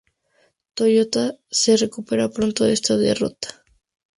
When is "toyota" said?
0.73-1.37